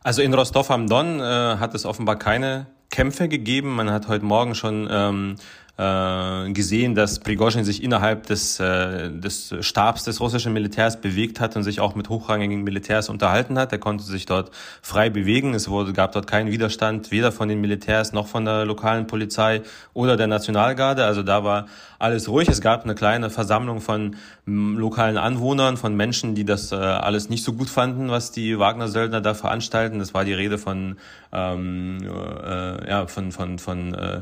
Also 0.04 0.22
in 0.22 0.34
Rostov 0.34 0.72
am 0.72 0.88
Don 0.88 1.20
äh, 1.20 1.24
hat 1.24 1.76
es 1.76 1.86
offenbar 1.86 2.18
keine 2.18 2.68
Kämpfe 2.90 3.28
gegeben. 3.28 3.76
Man 3.76 3.92
hat 3.92 4.08
heute 4.08 4.26
Morgen 4.26 4.56
schon 4.56 4.88
ähm, 4.90 5.36
äh, 5.80 6.52
gesehen, 6.52 6.94
dass 6.94 7.20
Prigozhin 7.20 7.64
sich 7.64 7.82
innerhalb 7.82 8.26
des, 8.28 8.60
äh, 8.60 9.10
des 9.12 9.56
Stabs 9.62 10.04
des 10.04 10.20
russischen 10.20 10.52
Militärs 10.52 11.00
bewegt 11.00 11.40
hat 11.40 11.56
und 11.56 11.64
sich 11.64 11.80
auch 11.80 11.96
mit 11.96 12.10
hochrangigen 12.10 12.64
Militärs 12.64 13.08
unterhalten 13.08 13.58
hat. 13.58 13.72
Er 13.72 13.78
konnte 13.78 14.04
sich 14.04 14.26
dort 14.26 14.52
frei 14.82 15.10
bewegen. 15.10 15.54
Es 15.54 15.70
wurde, 15.70 15.94
gab 15.94 16.12
dort 16.12 16.28
keinen 16.28 16.52
Widerstand, 16.52 17.12
weder 17.12 17.32
von 17.32 17.48
den 17.48 17.62
Militärs 17.62 18.12
noch 18.12 18.28
von 18.28 18.44
der 18.44 18.66
lokalen 18.66 19.08
Polizei 19.08 19.62
oder 19.94 20.18
der 20.18 20.28
Nationalgarde. 20.28 21.06
Also 21.06 21.24
da 21.24 21.46
war 21.46 21.68
alles 21.98 22.28
ruhig. 22.28 22.50
Es 22.50 22.60
gab 22.60 22.84
eine 22.84 22.96
kleine 22.96 23.30
Versammlung 23.30 23.80
von 23.80 24.18
lokalen 24.46 25.18
Anwohnern, 25.18 25.78
von 25.78 25.96
Menschen, 25.96 26.36
die 26.36 26.44
das 26.44 26.74
äh, 26.74 26.76
alles 26.76 27.30
nicht 27.30 27.46
so 27.46 27.54
gut 27.54 27.70
fanden, 27.70 28.10
was 28.10 28.32
die 28.32 28.60
Wagner-Söldner 28.60 29.22
da 29.22 29.34
veranstalten. 29.34 30.00
Das 30.00 30.14
war 30.14 30.26
die 30.26 30.34
Rede 30.34 30.58
von, 30.58 30.98
ähm, 31.32 32.00
äh, 32.02 32.90
ja, 32.90 33.08
von, 33.08 33.32
von, 33.32 33.60
von 33.60 33.94
äh, 33.94 34.22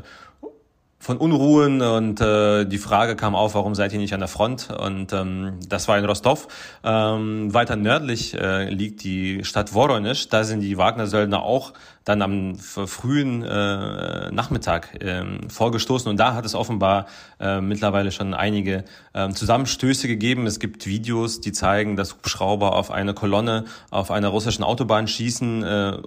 von 1.00 1.16
Unruhen 1.16 1.80
und 1.80 2.20
äh, 2.20 2.64
die 2.64 2.78
Frage 2.78 3.14
kam 3.14 3.36
auf, 3.36 3.54
warum 3.54 3.74
seid 3.76 3.92
ihr 3.92 4.00
nicht 4.00 4.14
an 4.14 4.20
der 4.20 4.28
Front? 4.28 4.68
Und 4.70 5.12
ähm, 5.12 5.60
das 5.68 5.86
war 5.86 5.96
in 5.96 6.04
Rostov. 6.04 6.48
Ähm, 6.82 7.54
weiter 7.54 7.76
nördlich 7.76 8.34
äh, 8.34 8.68
liegt 8.68 9.04
die 9.04 9.44
Stadt 9.44 9.72
Voronezh. 9.72 10.28
Da 10.28 10.42
sind 10.42 10.60
die 10.60 10.76
Wagner-Söldner 10.76 11.42
auch 11.42 11.72
dann 12.04 12.20
am 12.20 12.56
frühen 12.56 13.44
äh, 13.44 14.30
Nachmittag 14.32 15.02
äh, 15.02 15.24
vorgestoßen. 15.48 16.10
Und 16.10 16.16
da 16.16 16.34
hat 16.34 16.44
es 16.44 16.56
offenbar 16.56 17.06
äh, 17.38 17.60
mittlerweile 17.60 18.10
schon 18.10 18.34
einige 18.34 18.84
äh, 19.12 19.30
Zusammenstöße 19.30 20.08
gegeben. 20.08 20.46
Es 20.46 20.58
gibt 20.58 20.86
Videos, 20.86 21.40
die 21.40 21.52
zeigen, 21.52 21.96
dass 21.96 22.14
Hubschrauber 22.14 22.74
auf 22.74 22.90
eine 22.90 23.14
Kolonne 23.14 23.66
auf 23.90 24.10
einer 24.10 24.28
russischen 24.28 24.64
Autobahn 24.64 25.06
schießen. 25.06 25.62
Äh, 25.62 25.98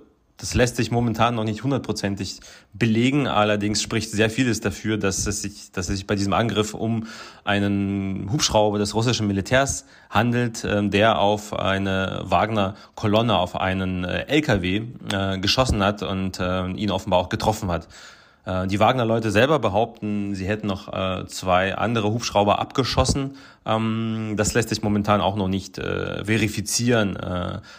Das 0.41 0.55
lässt 0.55 0.75
sich 0.75 0.89
momentan 0.89 1.35
noch 1.35 1.43
nicht 1.43 1.63
hundertprozentig 1.63 2.39
belegen. 2.73 3.27
Allerdings 3.27 3.79
spricht 3.79 4.09
sehr 4.09 4.31
vieles 4.31 4.59
dafür, 4.59 4.97
dass 4.97 5.27
es 5.27 5.43
sich, 5.43 5.71
dass 5.71 5.87
es 5.87 5.97
sich 5.97 6.07
bei 6.07 6.15
diesem 6.15 6.33
Angriff 6.33 6.73
um 6.73 7.05
einen 7.43 8.27
Hubschrauber 8.31 8.79
des 8.79 8.95
russischen 8.95 9.27
Militärs 9.27 9.85
handelt, 10.09 10.65
ähm, 10.65 10.89
der 10.89 11.19
auf 11.19 11.53
eine 11.53 12.21
Wagner-Kolonne, 12.23 13.37
auf 13.37 13.55
einen 13.55 14.03
äh, 14.03 14.25
LKW 14.29 14.81
äh, 15.13 15.37
geschossen 15.37 15.83
hat 15.83 16.01
und 16.01 16.39
äh, 16.39 16.71
ihn 16.71 16.89
offenbar 16.89 17.19
auch 17.19 17.29
getroffen 17.29 17.69
hat. 17.69 17.87
Äh, 18.45 18.67
die 18.67 18.79
Wagner-Leute 18.79 19.31
selber 19.31 19.59
behaupten, 19.59 20.35
sie 20.35 20.47
hätten 20.47 20.67
noch 20.67 20.91
äh, 20.91 21.25
zwei 21.27 21.75
andere 21.75 22.11
Hubschrauber 22.11 22.59
abgeschossen. 22.59 23.35
Ähm, 23.65 24.33
das 24.37 24.53
lässt 24.53 24.69
sich 24.69 24.81
momentan 24.81 25.21
auch 25.21 25.35
noch 25.35 25.47
nicht 25.47 25.77
äh, 25.77 26.25
verifizieren. 26.25 27.17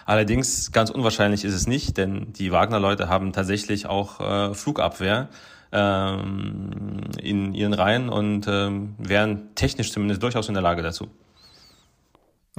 allerdings 0.07 0.73
ganz 0.73 0.91
unwahrscheinlich 0.91 1.45
ist 1.45 1.55
es 1.55 1.67
nicht, 1.67 1.97
denn 1.97 2.33
die 2.33 2.53
Wagner-Leute 2.53 3.09
haben 3.09 3.33
tatsächlich 3.33 3.87
auch 3.87 4.55
Flugabwehr 4.55 5.29
ähm, 5.73 7.01
in 7.21 7.55
ihren 7.55 7.73
Reihen 7.73 8.09
und 8.09 8.47
ähm, 8.47 8.95
wären 8.99 9.55
technisch 9.55 9.91
zumindest 9.91 10.23
durchaus 10.23 10.49
in 10.49 10.55
der 10.55 10.63
Lage 10.63 10.83
dazu. 10.83 11.09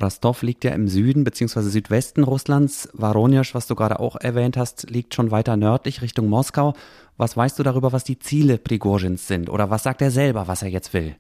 Rostov 0.02 0.42
liegt 0.42 0.64
ja 0.64 0.72
im 0.72 0.88
Süden 0.88 1.24
bzw. 1.24 1.62
Südwesten 1.62 2.24
Russlands. 2.24 2.90
Voronezh, 2.94 3.54
was 3.54 3.68
du 3.68 3.76
gerade 3.76 4.00
auch 4.00 4.16
erwähnt 4.16 4.58
hast, 4.58 4.90
liegt 4.90 5.14
schon 5.14 5.30
weiter 5.30 5.56
nördlich 5.56 6.02
Richtung 6.02 6.30
Moskau. 6.30 6.74
Was 7.18 7.38
weißt 7.38 7.60
du 7.60 7.64
darüber, 7.64 7.92
was 7.92 8.04
die 8.04 8.18
Ziele 8.18 8.58
Prigozhins 8.58 9.28
sind? 9.28 9.50
Oder 9.50 9.70
was 9.70 9.84
sagt 9.84 10.02
er 10.02 10.12
selber, 10.12 10.48
was 10.48 10.62
er 10.64 10.70
jetzt 10.70 10.94
will? 10.94 11.16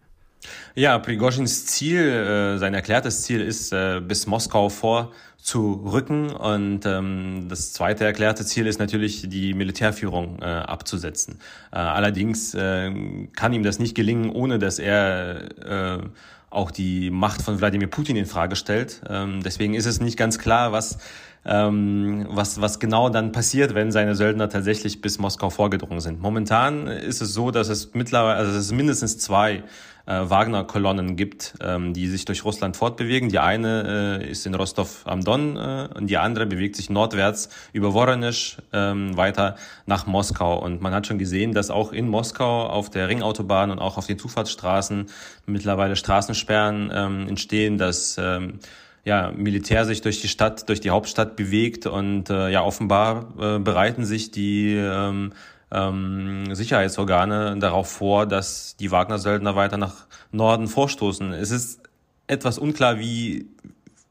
Ja, 0.76 0.98
Prigozhins 1.00 1.66
Ziel, 1.68 2.02
äh, 2.02 2.58
sein 2.58 2.74
erklärtes 2.74 3.22
Ziel 3.22 3.42
ist, 3.42 3.72
äh, 3.72 4.02
bis 4.02 4.28
Moskau 4.28 4.70
vorzurücken. 4.70 6.32
Und 6.32 6.86
ähm, 6.86 7.46
das 7.48 7.74
zweite 7.74 8.06
erklärte 8.06 8.46
Ziel 8.46 8.68
ist 8.68 8.80
natürlich, 8.80 9.30
die 9.30 9.54
Militärführung 9.54 10.40
äh, 10.42 10.46
abzusetzen. 10.46 11.40
Äh, 11.72 11.78
allerdings 11.78 12.54
äh, 12.56 12.92
kann 13.36 13.54
ihm 13.54 13.64
das 13.64 13.80
nicht 13.80 13.96
gelingen, 13.96 14.32
ohne 14.32 14.60
dass 14.60 14.80
er 14.80 16.00
äh, 16.00 16.04
auch 16.50 16.72
die 16.72 17.10
Macht 17.10 17.42
von 17.42 17.60
Wladimir 17.60 17.88
Putin 17.88 18.16
in 18.16 18.26
Frage 18.26 18.56
stellt. 18.56 19.02
Ähm, 19.10 19.42
deswegen 19.44 19.74
ist 19.74 19.86
es 19.86 20.00
nicht 20.02 20.18
ganz 20.18 20.38
klar, 20.38 20.72
was, 20.72 21.00
ähm, 21.46 22.26
was, 22.30 22.62
was 22.62 22.80
genau 22.80 23.10
dann 23.10 23.32
passiert, 23.32 23.76
wenn 23.76 23.92
seine 23.92 24.16
Söldner 24.16 24.50
tatsächlich 24.50 25.02
bis 25.02 25.20
Moskau 25.20 25.50
vorgedrungen 25.50 26.00
sind. 26.00 26.22
Momentan 26.22 26.88
ist 26.88 27.22
es 27.22 27.34
so, 27.34 27.52
dass 27.52 27.70
es 27.70 27.94
mittlerweile, 27.94 28.38
also 28.38 28.58
es 28.58 28.72
mindestens 28.72 29.18
zwei 29.18 29.64
äh, 30.06 30.30
Wagner-Kolonnen 30.30 31.16
gibt, 31.16 31.56
ähm, 31.62 31.94
die 31.94 32.08
sich 32.08 32.26
durch 32.26 32.44
Russland 32.44 32.76
fortbewegen. 32.76 33.30
Die 33.30 33.40
eine 33.40 34.20
äh, 34.22 34.30
ist 34.30 34.46
in 34.46 34.54
Rostov 34.54 35.04
am 35.06 35.24
Don 35.24 35.56
äh, 35.56 35.88
und 35.96 36.08
die 36.08 36.18
andere 36.18 36.46
bewegt 36.46 36.76
sich 36.76 36.90
nordwärts 36.90 37.50
über 37.72 37.94
Voronezh 37.94 38.58
ähm, 38.74 39.16
weiter 39.16 39.56
nach 39.86 40.06
Moskau. 40.06 40.60
Und 40.60 40.82
man 40.82 40.94
hat 40.94 41.08
schon 41.08 41.18
gesehen, 41.18 41.54
dass 41.54 41.70
auch 41.70 41.92
in 41.94 42.08
Moskau 42.08 42.68
auf 42.68 42.90
der 42.90 43.08
Ringautobahn 43.08 43.72
und 43.72 43.80
auch 43.80 43.98
auf 43.98 44.08
den 44.08 44.20
Zufahrtsstraßen 44.20 45.08
mittlerweile 45.46 45.96
Straßensperren 45.96 46.92
ähm, 46.94 47.28
entstehen, 47.28 47.78
dass 47.78 48.18
ähm, 48.20 48.60
ja, 49.06 49.32
Militär 49.36 49.86
sich 49.86 50.02
durch 50.02 50.22
die 50.22 50.28
Stadt, 50.28 50.70
durch 50.70 50.80
die 50.80 50.90
Hauptstadt 50.90 51.36
bewegt 51.36 51.86
und 51.86 52.30
äh, 52.30 52.50
ja, 52.50 52.64
offenbar 52.64 53.34
äh, 53.40 53.60
bereiten 53.60 54.06
sich 54.06 54.32
die 54.32 54.76
ähm, 54.76 55.34
ähm, 55.72 56.54
Sicherheitsorgane 56.56 57.58
darauf 57.60 57.90
vor, 57.90 58.26
dass 58.26 58.78
die 58.78 58.92
Wagner-Söldner 58.92 59.56
weiter 59.56 59.78
nach 59.78 60.06
Norden 60.32 60.68
vorstoßen. 60.68 61.34
Es 61.34 61.52
ist 61.52 61.82
etwas 62.28 62.58
unklar, 62.58 62.98
wie, 63.00 63.48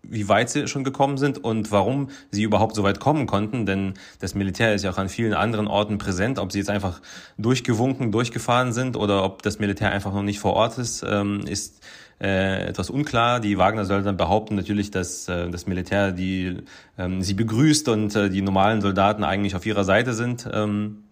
wie 0.02 0.28
weit 0.28 0.50
sie 0.50 0.66
schon 0.68 0.84
gekommen 0.84 1.16
sind 1.16 1.42
und 1.42 1.70
warum 1.70 2.10
sie 2.30 2.42
überhaupt 2.42 2.74
so 2.74 2.82
weit 2.82 3.00
kommen 3.00 3.26
konnten, 3.26 3.64
denn 3.64 3.94
das 4.20 4.34
Militär 4.34 4.74
ist 4.74 4.84
ja 4.84 4.90
auch 4.90 4.98
an 4.98 5.08
vielen 5.08 5.32
anderen 5.32 5.68
Orten 5.68 5.96
präsent. 5.96 6.38
Ob 6.38 6.52
sie 6.52 6.58
jetzt 6.58 6.70
einfach 6.70 7.00
durchgewunken, 7.38 8.12
durchgefahren 8.12 8.74
sind 8.74 8.96
oder 8.96 9.24
ob 9.24 9.42
das 9.42 9.58
Militär 9.58 9.90
einfach 9.90 10.12
noch 10.12 10.22
nicht 10.22 10.40
vor 10.40 10.52
Ort 10.52 10.76
ist, 10.76 11.02
ähm, 11.08 11.46
ist 11.46 11.80
äh, 12.22 12.66
etwas 12.68 12.88
unklar. 12.88 13.40
Die 13.40 13.58
Wagner-Söldner 13.58 14.12
behaupten 14.12 14.54
natürlich, 14.54 14.92
dass 14.92 15.28
äh, 15.28 15.50
das 15.50 15.66
Militär 15.66 16.12
die 16.12 16.58
ähm, 16.96 17.20
sie 17.20 17.34
begrüßt 17.34 17.88
und 17.88 18.14
äh, 18.14 18.30
die 18.30 18.42
normalen 18.42 18.80
Soldaten 18.80 19.24
eigentlich 19.24 19.56
auf 19.56 19.66
ihrer 19.66 19.82
Seite 19.82 20.14
sind. 20.14 20.48
Ähm, 20.52 21.04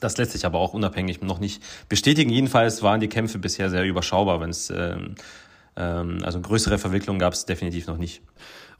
das 0.00 0.18
lässt 0.18 0.32
sich 0.32 0.44
aber 0.44 0.58
auch 0.58 0.74
unabhängig 0.74 1.22
noch 1.22 1.38
nicht 1.38 1.62
bestätigen. 1.88 2.30
Jedenfalls 2.30 2.82
waren 2.82 3.00
die 3.00 3.08
Kämpfe 3.08 3.38
bisher 3.38 3.70
sehr 3.70 3.84
überschaubar, 3.84 4.40
wenn 4.40 4.50
es 4.50 4.70
ähm, 4.70 5.14
also 6.22 6.40
größere 6.40 6.78
Verwicklungen 6.78 7.18
gab 7.18 7.32
es 7.32 7.46
definitiv 7.46 7.86
noch 7.86 7.96
nicht. 7.96 8.22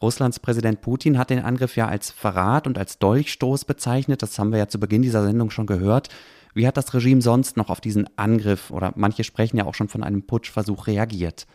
Russlands 0.02 0.40
Präsident 0.40 0.82
Putin 0.82 1.18
hat 1.18 1.30
den 1.30 1.38
Angriff 1.38 1.76
ja 1.76 1.88
als 1.88 2.10
Verrat 2.10 2.66
und 2.66 2.76
als 2.76 2.98
Dolchstoß 2.98 3.64
bezeichnet. 3.64 4.22
Das 4.22 4.38
haben 4.38 4.50
wir 4.52 4.58
ja 4.58 4.68
zu 4.68 4.78
Beginn 4.78 5.02
dieser 5.02 5.22
Sendung 5.24 5.50
schon 5.50 5.66
gehört. 5.66 6.08
Wie 6.52 6.66
hat 6.66 6.76
das 6.76 6.92
Regime 6.94 7.22
sonst 7.22 7.56
noch 7.56 7.70
auf 7.70 7.80
diesen 7.80 8.08
Angriff 8.16 8.70
oder 8.70 8.92
manche 8.96 9.24
sprechen 9.24 9.58
ja 9.58 9.64
auch 9.64 9.74
schon 9.74 9.88
von 9.88 10.02
einem 10.02 10.22
Putschversuch 10.22 10.86
reagiert? 10.86 11.46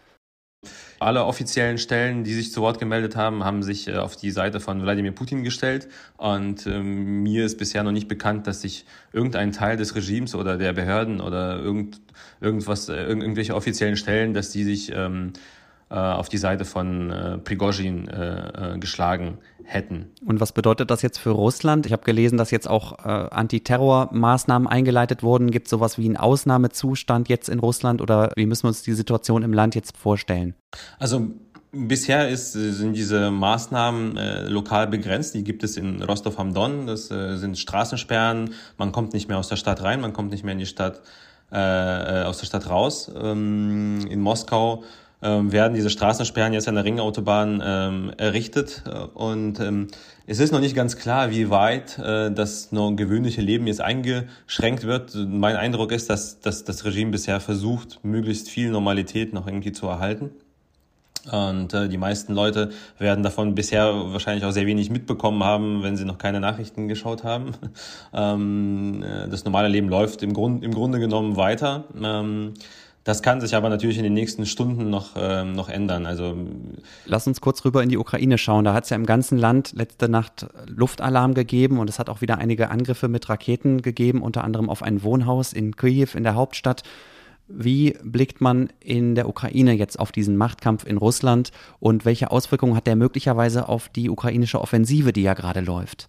Alle 1.00 1.26
offiziellen 1.26 1.80
Stellen, 1.80 2.24
die 2.24 2.36
sich 2.36 2.52
zu 2.52 2.62
Wort 2.62 2.78
gemeldet 2.78 3.16
haben, 3.16 3.44
haben 3.44 3.64
sich 3.64 3.88
äh, 3.88 3.98
auf 3.98 4.16
die 4.16 4.30
Seite 4.30 4.60
von 4.60 4.84
Wladimir 4.84 5.12
Putin 5.12 5.44
gestellt. 5.44 5.88
Und 6.18 6.68
ähm, 6.68 7.24
mir 7.24 7.46
ist 7.46 7.58
bisher 7.58 7.82
noch 7.82 7.92
nicht 7.92 8.08
bekannt, 8.08 8.46
dass 8.46 8.62
sich 8.62 8.86
irgendein 9.12 9.52
Teil 9.52 9.78
des 9.78 9.96
Regimes 9.96 10.36
oder 10.36 10.60
der 10.60 10.74
Behörden 10.74 11.20
oder 11.20 11.60
irgend, 11.60 12.00
irgendwas, 12.40 12.88
äh, 12.90 13.04
irgendwelche 13.04 13.56
offiziellen 13.56 13.98
Stellen, 13.98 14.36
dass 14.36 14.52
die 14.52 14.64
sich 14.64 14.92
ähm, 14.94 15.34
äh, 15.34 15.40
auf 15.96 16.30
die 16.30 16.38
Seite 16.38 16.66
von 16.66 17.12
äh, 17.12 17.38
Prigozhin 17.38 18.08
äh, 18.08 18.76
äh, 18.76 18.80
geschlagen 18.80 19.38
hätten. 19.64 20.12
Und 20.26 20.40
was 20.40 20.52
bedeutet 20.52 20.92
das 20.92 21.02
jetzt 21.02 21.18
für 21.18 21.32
Russland? 21.32 21.86
Ich 21.86 21.92
habe 21.92 22.04
gelesen, 22.04 22.38
dass 22.38 22.52
jetzt 22.52 22.70
auch 22.70 23.00
äh, 23.00 23.10
Antiterrormaßnahmen 23.10 24.68
eingeleitet 24.68 25.24
wurden. 25.24 25.52
Gibt 25.52 25.68
es 25.68 25.72
sowas 25.72 25.98
wie 25.98 26.06
einen 26.06 26.18
Ausnahmezustand 26.18 27.30
jetzt 27.30 27.50
in 27.50 27.60
Russland 27.60 28.02
oder 28.02 28.32
wie 28.36 28.46
müssen 28.46 28.64
wir 28.64 28.70
uns 28.70 28.84
die 28.84 28.94
Situation 28.94 29.44
im 29.44 29.54
Land 29.54 29.76
jetzt 29.76 29.98
vorstellen? 29.98 30.56
Also 31.00 31.30
Bisher 31.74 32.28
ist, 32.28 32.52
sind 32.52 32.94
diese 32.94 33.32
Maßnahmen 33.32 34.18
äh, 34.18 34.48
lokal 34.48 34.88
begrenzt. 34.88 35.34
Die 35.36 35.44
gibt 35.46 35.64
es 35.64 35.78
in 35.78 36.04
Rostov 36.04 36.38
am 36.38 36.54
Don. 36.54 36.86
Das 36.86 37.10
äh, 37.10 37.38
sind 37.38 37.58
Straßensperren. 37.58 38.54
Man 38.78 38.92
kommt 38.92 39.14
nicht 39.14 39.30
mehr 39.30 39.38
aus 39.38 39.48
der 39.48 39.56
Stadt 39.56 39.82
rein, 39.82 40.02
man 40.02 40.12
kommt 40.12 40.32
nicht 40.32 40.44
mehr 40.44 40.52
in 40.52 40.60
die 40.60 40.66
Stadt, 40.66 41.02
äh, 41.50 42.24
aus 42.24 42.40
der 42.40 42.46
Stadt 42.46 42.70
raus. 42.70 43.10
Ähm, 43.16 44.06
in 44.10 44.20
Moskau 44.20 44.84
ähm, 45.22 45.52
werden 45.52 45.74
diese 45.74 45.90
Straßensperren 45.90 46.54
jetzt 46.54 46.68
an 46.68 46.76
der 46.76 46.84
Ringautobahn 46.84 47.62
ähm, 47.64 48.12
errichtet. 48.18 48.84
Und 49.14 49.60
ähm, 49.60 49.88
es 50.26 50.40
ist 50.40 50.52
noch 50.52 50.60
nicht 50.60 50.76
ganz 50.76 50.98
klar, 50.98 51.32
wie 51.32 51.50
weit 51.50 52.00
äh, 52.00 52.32
das 52.32 52.72
noch 52.72 52.92
gewöhnliche 52.96 53.42
Leben 53.42 53.68
jetzt 53.68 53.82
eingeschränkt 53.82 54.86
wird. 54.86 55.16
Mein 55.16 55.56
Eindruck 55.56 55.92
ist, 55.92 56.10
dass, 56.10 56.40
dass 56.40 56.64
das 56.64 56.86
Regime 56.86 57.12
bisher 57.12 57.40
versucht, 57.40 58.00
möglichst 58.04 58.50
viel 58.50 58.72
Normalität 58.72 59.34
noch 59.34 59.48
irgendwie 59.48 59.72
zu 59.72 59.88
erhalten. 59.88 60.32
Und 61.30 61.74
äh, 61.74 61.88
die 61.88 61.98
meisten 61.98 62.34
Leute 62.34 62.72
werden 62.98 63.24
davon 63.24 63.54
bisher 63.54 63.94
wahrscheinlich 64.12 64.44
auch 64.44 64.52
sehr 64.52 64.66
wenig 64.66 64.90
mitbekommen 64.90 65.44
haben, 65.44 65.84
wenn 65.84 65.96
sie 65.96 66.06
noch 66.06 66.18
keine 66.18 66.40
Nachrichten 66.40 66.88
geschaut 66.88 67.24
haben. 67.24 67.52
ähm, 68.14 69.04
äh, 69.04 69.30
das 69.30 69.46
normale 69.46 69.68
Leben 69.68 69.88
läuft 69.88 70.24
im, 70.24 70.34
Grund, 70.34 70.64
im 70.64 70.74
Grunde 70.74 71.00
genommen 71.00 71.36
weiter. 71.36 71.84
Ähm, 72.02 72.54
das 73.04 73.24
kann 73.24 73.42
sich 73.42 73.56
aber 73.56 73.70
natürlich 73.70 73.98
in 73.98 74.04
den 74.04 74.14
nächsten 74.14 74.46
Stunden 74.46 74.90
noch, 74.90 75.12
ähm, 75.16 75.54
noch 75.54 75.70
ändern. 75.70 76.06
Also 76.06 76.38
Lass 77.06 77.26
uns 77.26 77.42
kurz 77.42 77.66
rüber 77.66 77.82
in 77.82 77.90
die 77.90 77.98
Ukraine 77.98 78.38
schauen. 78.38 78.64
Da 78.64 78.74
hat 78.74 78.84
es 78.84 78.92
ja 78.92 78.96
im 78.96 79.08
ganzen 79.08 79.38
Land 79.40 79.74
letzte 79.74 80.08
Nacht 80.08 80.48
Luftalarm 80.68 81.34
gegeben 81.34 81.80
und 81.80 81.90
es 81.90 81.98
hat 81.98 82.10
auch 82.10 82.22
wieder 82.22 82.38
einige 82.38 82.70
Angriffe 82.70 83.08
mit 83.08 83.28
Raketen 83.28 83.82
gegeben, 83.82 84.22
unter 84.22 84.44
anderem 84.44 84.70
auf 84.70 84.84
ein 84.84 85.02
Wohnhaus 85.02 85.52
in 85.52 85.76
Kiew 85.76 86.10
in 86.14 86.24
der 86.24 86.36
Hauptstadt. 86.36 86.84
Wie 87.48 87.98
blickt 88.04 88.40
man 88.40 88.70
in 88.80 89.16
der 89.16 89.28
Ukraine 89.28 89.74
jetzt 89.74 90.00
auf 90.00 90.12
diesen 90.12 90.38
Machtkampf 90.38 90.86
in 90.86 90.98
Russland 90.98 91.52
und 91.80 92.06
welche 92.06 92.32
Auswirkungen 92.32 92.76
hat 92.76 92.88
der 92.88 92.96
möglicherweise 92.96 93.68
auf 93.68 93.90
die 93.90 94.10
ukrainische 94.10 94.62
Offensive, 94.62 95.12
die 95.12 95.24
ja 95.24 95.34
gerade 95.34 95.62
läuft? 95.62 96.08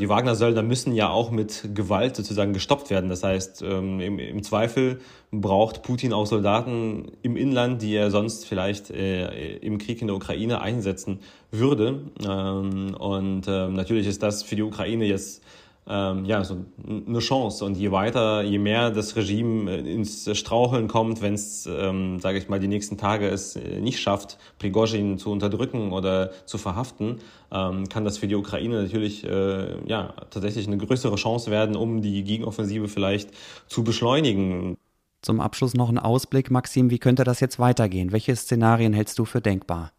Die 0.00 0.08
Wagner-Söldner 0.08 0.64
müssen 0.64 0.92
ja 0.92 1.08
auch 1.10 1.30
mit 1.30 1.68
Gewalt 1.72 2.16
sozusagen 2.16 2.52
gestoppt 2.52 2.90
werden. 2.90 3.08
Das 3.08 3.22
heißt, 3.22 3.62
ähm, 3.62 4.00
im, 4.00 4.42
Zweifel 4.42 4.98
braucht 5.30 5.84
Putin 5.84 6.12
auch 6.12 6.26
Soldaten 6.26 7.12
im 7.22 7.36
Inland, 7.36 7.80
die 7.80 7.94
er 7.94 8.10
sonst 8.10 8.44
vielleicht 8.44 8.90
äh, 8.90 9.56
im 9.58 9.78
Krieg 9.78 10.00
in 10.00 10.08
der 10.08 10.16
Ukraine 10.16 10.60
einsetzen 10.60 11.20
würde. 11.52 12.10
Ähm, 12.28 12.96
und 12.98 13.46
äh, 13.46 13.68
natürlich 13.68 14.08
ist 14.08 14.24
das 14.24 14.42
für 14.42 14.56
die 14.56 14.62
Ukraine 14.62 15.04
jetzt 15.04 15.44
ähm, 15.86 16.24
ja, 16.24 16.42
so 16.44 16.64
eine 16.86 17.18
Chance. 17.18 17.64
Und 17.64 17.76
je 17.76 17.90
weiter, 17.90 18.42
je 18.42 18.58
mehr 18.58 18.90
das 18.90 19.16
Regime 19.16 19.70
äh, 19.70 19.94
ins 19.94 20.28
Straucheln 20.36 20.88
kommt, 20.88 21.20
wenn 21.20 21.34
es, 21.34 21.66
ähm, 21.66 22.18
sage 22.20 22.38
ich 22.38 22.48
mal, 22.48 22.58
die 22.58 22.68
nächsten 22.68 22.96
Tage 22.96 23.28
es 23.28 23.56
äh, 23.56 23.80
nicht 23.80 24.00
schafft, 24.00 24.38
Prigozhin 24.58 25.18
zu 25.18 25.30
unterdrücken 25.30 25.92
oder 25.92 26.30
zu 26.46 26.58
verhaften, 26.58 27.18
ähm, 27.52 27.88
kann 27.88 28.04
das 28.04 28.18
für 28.18 28.28
die 28.28 28.34
Ukraine 28.34 28.82
natürlich 28.82 29.24
äh, 29.24 29.86
ja, 29.86 30.14
tatsächlich 30.30 30.66
eine 30.66 30.78
größere 30.78 31.16
Chance 31.16 31.50
werden, 31.50 31.76
um 31.76 32.00
die 32.00 32.24
Gegenoffensive 32.24 32.88
vielleicht 32.88 33.30
zu 33.66 33.84
beschleunigen. 33.84 34.76
Zum 35.20 35.40
Abschluss 35.40 35.74
noch 35.74 35.88
ein 35.88 35.98
Ausblick, 35.98 36.50
Maxim, 36.50 36.90
wie 36.90 36.98
könnte 36.98 37.24
das 37.24 37.40
jetzt 37.40 37.58
weitergehen? 37.58 38.12
Welche 38.12 38.36
Szenarien 38.36 38.92
hältst 38.92 39.18
du 39.18 39.24
für 39.24 39.40
denkbar? 39.40 39.92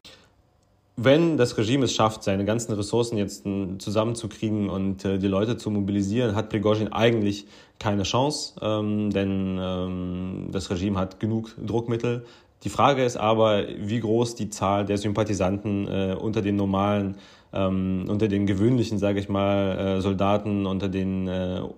Wenn 0.97 1.37
das 1.37 1.57
Regime 1.57 1.85
es 1.85 1.93
schafft, 1.93 2.23
seine 2.23 2.45
ganzen 2.45 2.73
Ressourcen 2.73 3.17
jetzt 3.17 3.45
hm, 3.45 3.79
zusammenzukriegen 3.79 4.69
und 4.69 5.03
äh, 5.03 5.17
die 5.17 5.27
Leute 5.27 5.57
zu 5.57 5.69
mobilisieren, 5.69 6.35
hat 6.35 6.49
Prigozhin 6.49 6.93
eigentlich 6.93 7.45
keine 7.79 8.03
Chance, 8.03 8.53
ähm, 8.61 9.09
denn 9.09 9.59
ähm, 9.59 10.47
das 10.51 10.69
Regime 10.69 10.97
hat 10.97 11.19
genug 11.19 11.53
Druckmittel. 11.63 12.25
Die 12.63 12.69
Frage 12.69 13.03
ist 13.03 13.17
aber, 13.17 13.65
wie 13.77 13.99
groß 13.99 14.35
die 14.35 14.49
Zahl 14.49 14.85
der 14.85 14.97
Sympathisanten 14.97 15.87
äh, 15.87 16.15
unter 16.19 16.41
den 16.41 16.55
normalen, 16.55 17.17
ähm, 17.51 18.05
unter 18.07 18.27
den 18.29 18.45
gewöhnlichen, 18.45 18.97
sage 18.97 19.19
ich 19.19 19.27
mal, 19.27 19.97
äh, 19.97 20.01
Soldaten, 20.01 20.65
unter 20.65 20.87
den 20.87 21.29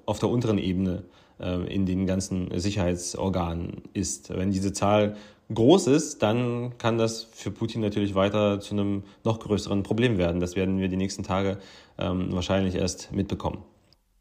auf 0.05 0.19
der 0.19 0.29
unteren 0.29 0.59
Ebene 0.59 0.91
äh, 0.97 1.17
in 1.39 1.85
den 1.85 2.07
ganzen 2.07 2.49
Sicherheitsorganen 2.59 3.83
ist. 3.93 4.35
Wenn 4.35 4.51
diese 4.51 4.73
Zahl 4.73 5.15
groß 5.53 5.87
ist, 5.87 6.23
dann 6.23 6.77
kann 6.77 6.97
das 6.97 7.23
für 7.23 7.51
Putin 7.51 7.81
natürlich 7.81 8.15
weiter 8.15 8.59
zu 8.59 8.73
einem 8.73 9.03
noch 9.23 9.39
größeren 9.39 9.83
Problem 9.83 10.17
werden. 10.17 10.39
Das 10.39 10.55
werden 10.55 10.79
wir 10.79 10.89
die 10.89 10.97
nächsten 10.97 11.23
Tage 11.23 11.57
ähm, 11.97 12.33
wahrscheinlich 12.33 12.75
erst 12.75 13.11
mitbekommen. 13.11 13.63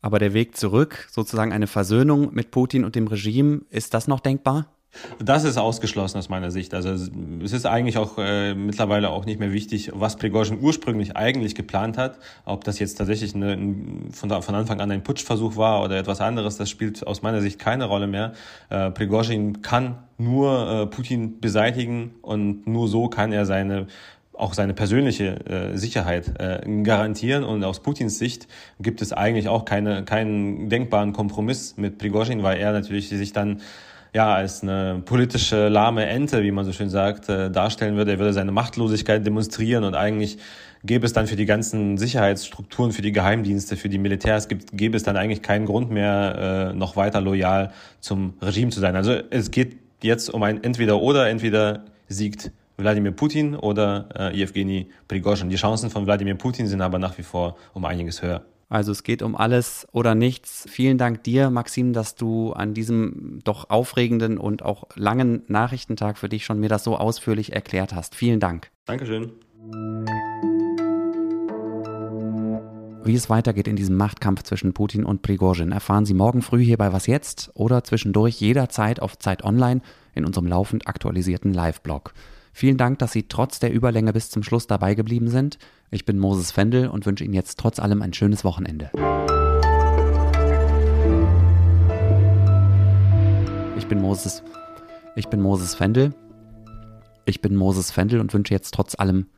Aber 0.02 0.18
der 0.18 0.34
Weg 0.34 0.56
zurück, 0.56 1.08
sozusagen 1.10 1.52
eine 1.52 1.66
Versöhnung 1.66 2.32
mit 2.32 2.50
Putin 2.50 2.84
und 2.84 2.94
dem 2.94 3.08
Regime, 3.08 3.62
ist 3.70 3.92
das 3.92 4.06
noch 4.06 4.20
denkbar? 4.20 4.66
Das 5.18 5.44
ist 5.44 5.58
ausgeschlossen 5.58 6.18
aus 6.18 6.28
meiner 6.28 6.50
Sicht. 6.50 6.74
Also 6.74 6.90
es 6.90 7.52
ist 7.52 7.66
eigentlich 7.66 7.98
auch 7.98 8.18
äh, 8.18 8.54
mittlerweile 8.54 9.10
auch 9.10 9.24
nicht 9.24 9.40
mehr 9.40 9.52
wichtig, 9.52 9.90
was 9.94 10.16
Prigozhin 10.16 10.58
ursprünglich 10.60 11.16
eigentlich 11.16 11.54
geplant 11.54 11.98
hat. 11.98 12.18
Ob 12.44 12.64
das 12.64 12.78
jetzt 12.78 12.94
tatsächlich 12.94 13.34
eine, 13.34 13.52
ein, 13.52 14.08
von, 14.12 14.30
von, 14.42 14.54
Anfang 14.54 14.80
an 14.80 14.90
ein 14.90 15.02
Putschversuch 15.02 15.56
war 15.56 15.82
oder 15.82 15.98
etwas 15.98 16.20
anderes, 16.20 16.56
das 16.56 16.70
spielt 16.70 17.06
aus 17.06 17.22
meiner 17.22 17.40
Sicht 17.40 17.58
keine 17.58 17.86
Rolle 17.86 18.06
mehr. 18.06 18.32
Äh, 18.70 18.90
Prigozhin 18.90 19.62
kann 19.62 19.98
nur 20.18 20.70
äh, 20.70 20.86
Putin 20.86 21.40
beseitigen 21.40 22.14
und 22.22 22.66
nur 22.66 22.88
so 22.88 23.08
kann 23.08 23.32
er 23.32 23.46
seine 23.46 23.86
auch 24.38 24.54
seine 24.54 24.74
persönliche 24.74 25.46
äh, 25.46 25.76
Sicherheit 25.76 26.34
äh, 26.38 26.60
garantieren. 26.82 27.44
Und 27.44 27.64
aus 27.64 27.80
Putins 27.80 28.18
Sicht 28.18 28.48
gibt 28.80 29.02
es 29.02 29.12
eigentlich 29.12 29.48
auch 29.48 29.64
keine, 29.64 30.04
keinen 30.04 30.68
denkbaren 30.68 31.12
Kompromiss 31.12 31.76
mit 31.76 31.98
Prigozhin, 31.98 32.42
weil 32.42 32.58
er 32.58 32.72
natürlich 32.72 33.08
sich 33.08 33.32
dann 33.32 33.62
ja, 34.16 34.34
als 34.34 34.62
eine 34.62 35.02
politische 35.04 35.68
lahme 35.68 36.06
Ente, 36.06 36.42
wie 36.42 36.50
man 36.50 36.64
so 36.64 36.72
schön 36.72 36.88
sagt, 36.88 37.28
äh, 37.28 37.50
darstellen 37.50 37.98
würde. 37.98 38.12
Er 38.12 38.18
würde 38.18 38.32
seine 38.32 38.50
Machtlosigkeit 38.50 39.26
demonstrieren 39.26 39.84
und 39.84 39.94
eigentlich 39.94 40.38
gäbe 40.84 41.04
es 41.04 41.12
dann 41.12 41.26
für 41.26 41.36
die 41.36 41.44
ganzen 41.44 41.98
Sicherheitsstrukturen, 41.98 42.92
für 42.92 43.02
die 43.02 43.12
Geheimdienste, 43.12 43.76
für 43.76 43.90
die 43.90 43.98
Militärs, 43.98 44.48
gibt, 44.48 44.74
gäbe 44.74 44.96
es 44.96 45.02
dann 45.02 45.18
eigentlich 45.18 45.42
keinen 45.42 45.66
Grund 45.66 45.90
mehr, 45.90 46.70
äh, 46.72 46.74
noch 46.74 46.96
weiter 46.96 47.20
loyal 47.20 47.72
zum 48.00 48.32
Regime 48.40 48.70
zu 48.70 48.80
sein. 48.80 48.96
Also 48.96 49.12
es 49.28 49.50
geht 49.50 49.76
jetzt 50.02 50.30
um 50.30 50.42
ein 50.42 50.64
Entweder-Oder, 50.64 51.28
entweder 51.28 51.84
siegt 52.08 52.52
Wladimir 52.78 53.12
Putin 53.12 53.54
oder 53.54 54.08
äh, 54.18 54.42
Evgeny 54.42 54.88
Prigozhin. 55.08 55.50
Die 55.50 55.56
Chancen 55.56 55.90
von 55.90 56.06
Wladimir 56.06 56.36
Putin 56.36 56.68
sind 56.68 56.80
aber 56.80 56.98
nach 56.98 57.18
wie 57.18 57.22
vor 57.22 57.58
um 57.74 57.84
einiges 57.84 58.22
höher. 58.22 58.46
Also 58.68 58.90
es 58.90 59.04
geht 59.04 59.22
um 59.22 59.36
alles 59.36 59.86
oder 59.92 60.14
nichts. 60.14 60.66
Vielen 60.68 60.98
Dank 60.98 61.22
dir, 61.22 61.50
Maxim, 61.50 61.92
dass 61.92 62.16
du 62.16 62.52
an 62.52 62.74
diesem 62.74 63.38
doch 63.44 63.70
aufregenden 63.70 64.38
und 64.38 64.62
auch 64.62 64.84
langen 64.96 65.42
Nachrichtentag 65.46 66.18
für 66.18 66.28
dich 66.28 66.44
schon 66.44 66.58
mir 66.58 66.68
das 66.68 66.82
so 66.82 66.96
ausführlich 66.96 67.52
erklärt 67.52 67.94
hast. 67.94 68.14
Vielen 68.16 68.40
Dank. 68.40 68.70
Dankeschön. 68.84 69.32
Wie 73.04 73.14
es 73.14 73.30
weitergeht 73.30 73.68
in 73.68 73.76
diesem 73.76 73.96
Machtkampf 73.96 74.42
zwischen 74.42 74.72
Putin 74.72 75.04
und 75.04 75.22
Prigozhin, 75.22 75.70
erfahren 75.70 76.04
Sie 76.04 76.14
morgen 76.14 76.42
früh 76.42 76.64
hier 76.64 76.76
bei 76.76 76.92
Was 76.92 77.06
Jetzt 77.06 77.52
oder 77.54 77.84
zwischendurch 77.84 78.40
jederzeit 78.40 79.00
auf 79.00 79.16
Zeit 79.16 79.44
Online 79.44 79.80
in 80.14 80.24
unserem 80.24 80.48
laufend 80.48 80.88
aktualisierten 80.88 81.54
Live-Blog. 81.54 82.14
Vielen 82.58 82.78
Dank, 82.78 83.00
dass 83.00 83.12
Sie 83.12 83.24
trotz 83.24 83.58
der 83.58 83.70
Überlänge 83.70 84.14
bis 84.14 84.30
zum 84.30 84.42
Schluss 84.42 84.66
dabei 84.66 84.94
geblieben 84.94 85.28
sind. 85.28 85.58
Ich 85.90 86.06
bin 86.06 86.18
Moses 86.18 86.52
Fendel 86.52 86.88
und 86.88 87.04
wünsche 87.04 87.22
Ihnen 87.22 87.34
jetzt 87.34 87.58
trotz 87.58 87.78
allem 87.78 88.00
ein 88.00 88.14
schönes 88.14 88.44
Wochenende. 88.44 88.90
Ich 93.76 93.86
bin 93.86 94.00
Moses. 94.00 94.42
Ich 95.16 95.28
bin 95.28 95.42
Moses 95.42 95.74
Fendel. 95.74 96.14
Ich 97.26 97.42
bin 97.42 97.56
Moses 97.56 97.90
Fendel 97.90 98.20
und 98.20 98.32
wünsche 98.32 98.54
jetzt 98.54 98.72
trotz 98.72 98.94
allem 98.98 99.26